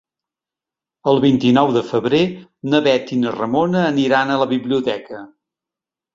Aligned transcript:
El 1.11 1.19
vint-i-nou 1.25 1.73
de 1.75 1.83
febrer 1.89 2.21
na 2.73 2.81
Bet 2.89 3.15
i 3.17 3.19
na 3.27 3.35
Ramona 3.37 3.85
aniran 3.93 4.35
a 4.35 4.41
la 4.47 4.51
biblioteca. 4.57 5.23